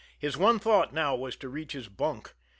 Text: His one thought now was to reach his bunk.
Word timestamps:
His 0.17 0.35
one 0.35 0.57
thought 0.57 0.95
now 0.95 1.15
was 1.15 1.35
to 1.35 1.47
reach 1.47 1.73
his 1.73 1.87
bunk. 1.87 2.33